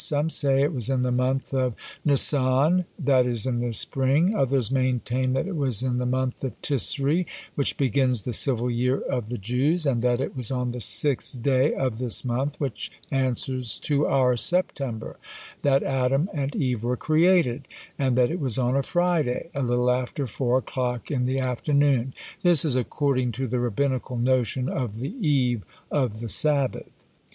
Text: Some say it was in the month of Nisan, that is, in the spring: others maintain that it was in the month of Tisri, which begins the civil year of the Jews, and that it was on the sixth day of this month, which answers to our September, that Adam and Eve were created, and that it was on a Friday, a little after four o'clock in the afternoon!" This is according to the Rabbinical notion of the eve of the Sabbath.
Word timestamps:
Some 0.03 0.31
say 0.31 0.63
it 0.63 0.73
was 0.73 0.89
in 0.89 1.03
the 1.03 1.11
month 1.11 1.53
of 1.53 1.75
Nisan, 2.03 2.85
that 2.97 3.27
is, 3.27 3.45
in 3.45 3.59
the 3.59 3.71
spring: 3.71 4.33
others 4.35 4.71
maintain 4.71 5.33
that 5.33 5.45
it 5.45 5.55
was 5.55 5.83
in 5.83 5.99
the 5.99 6.07
month 6.07 6.43
of 6.43 6.59
Tisri, 6.63 7.27
which 7.53 7.77
begins 7.77 8.23
the 8.23 8.33
civil 8.33 8.71
year 8.71 8.97
of 8.99 9.29
the 9.29 9.37
Jews, 9.37 9.85
and 9.85 10.01
that 10.01 10.19
it 10.19 10.35
was 10.35 10.49
on 10.49 10.71
the 10.71 10.81
sixth 10.81 11.43
day 11.43 11.75
of 11.75 11.99
this 11.99 12.25
month, 12.25 12.59
which 12.59 12.91
answers 13.11 13.79
to 13.81 14.07
our 14.07 14.35
September, 14.35 15.17
that 15.61 15.83
Adam 15.83 16.31
and 16.33 16.55
Eve 16.55 16.83
were 16.83 16.97
created, 16.97 17.67
and 17.99 18.17
that 18.17 18.31
it 18.31 18.39
was 18.39 18.57
on 18.57 18.75
a 18.75 18.81
Friday, 18.81 19.51
a 19.53 19.61
little 19.61 19.91
after 19.91 20.25
four 20.25 20.57
o'clock 20.57 21.11
in 21.11 21.25
the 21.25 21.39
afternoon!" 21.39 22.15
This 22.41 22.65
is 22.65 22.75
according 22.75 23.33
to 23.33 23.45
the 23.45 23.59
Rabbinical 23.59 24.17
notion 24.17 24.67
of 24.67 24.97
the 24.97 25.13
eve 25.19 25.61
of 25.91 26.21
the 26.21 26.27
Sabbath. 26.29 26.89